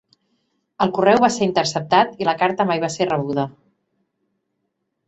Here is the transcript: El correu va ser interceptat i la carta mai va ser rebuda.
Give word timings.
El 0.85 0.93
correu 0.95 1.21
va 1.25 1.29
ser 1.35 1.45
interceptat 1.49 2.17
i 2.25 2.29
la 2.31 2.35
carta 2.41 2.69
mai 2.73 2.83
va 2.87 2.93
ser 2.97 3.09
rebuda. 3.13 3.49